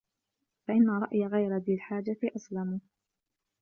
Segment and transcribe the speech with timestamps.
[0.67, 2.81] فَإِنَّ رَأْيَ غَيْرِ ذِي الْحَاجَةِ أَسْلَمُ